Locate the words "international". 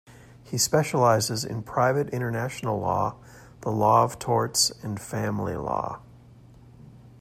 2.09-2.79